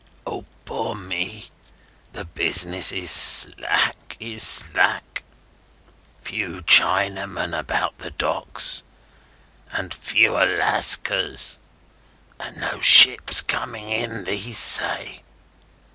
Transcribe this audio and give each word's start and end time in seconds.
Ah, 0.25 0.41
poor 0.65 0.95
me, 0.95 1.49
the 2.11 2.25
business 2.25 2.91
is 2.91 3.11
slack, 3.11 4.17
is 4.19 4.41
slack! 4.41 5.21
Few 6.23 6.63
Chinamen 6.63 7.53
about 7.55 7.99
the 7.99 8.09
Docks, 8.09 8.81
and 9.71 9.93
fewer 9.93 10.47
Lascars, 10.47 11.59
and 12.39 12.57
no 12.57 12.79
ships 12.79 13.41
coming 13.43 13.89
in, 13.91 14.23
these 14.23 14.57
say! 14.57 15.21